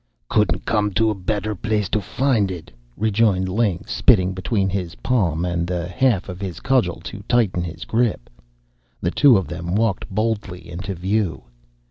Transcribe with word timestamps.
"Couldn't 0.27 0.65
come 0.65 0.89
to 0.91 1.11
a 1.11 1.13
better 1.13 1.53
place 1.53 1.87
to 1.87 2.01
find 2.01 2.49
it," 2.49 2.71
rejoined 2.97 3.47
Ling, 3.47 3.83
spitting 3.85 4.33
between 4.33 4.67
his 4.67 4.95
palm 4.95 5.45
and 5.45 5.67
the 5.67 5.87
half 5.87 6.27
of 6.27 6.41
his 6.41 6.59
cudgel 6.59 6.99
to 7.01 7.23
tighten 7.29 7.63
his 7.63 7.85
grip. 7.85 8.27
The 8.99 9.11
two 9.11 9.37
of 9.37 9.47
them 9.47 9.75
walked 9.75 10.09
boldly 10.09 10.67
into 10.67 10.95
view. 10.95 11.43